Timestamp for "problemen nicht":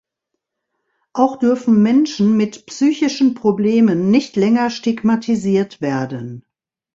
3.35-4.35